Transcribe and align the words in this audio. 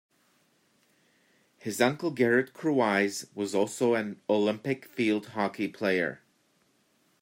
His 1.59 1.79
uncle 1.79 2.09
Gerrit 2.09 2.53
Kruize 2.53 3.27
was 3.35 3.53
also 3.53 3.93
an 3.93 4.19
Olympic 4.27 4.85
field 4.85 5.27
hockey 5.27 5.67
player. 5.67 6.23